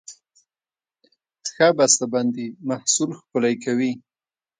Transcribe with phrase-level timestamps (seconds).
[1.53, 3.91] ښه بسته بندي محصول ښکلی کوي.